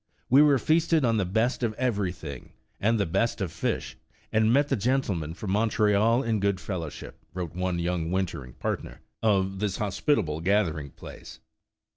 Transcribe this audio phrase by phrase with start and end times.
[0.31, 3.95] ''We were feasted on the best of every thing, and the best of fish,
[4.31, 9.01] and met the gentlemen from Montreal in good fellowship," wrote one young winter ing partner,
[9.21, 11.39] of this hospitable gathering place.